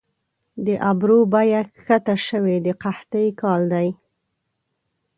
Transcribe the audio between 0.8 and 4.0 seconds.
ابرو بیه کښته شوې د قحطۍ کال دي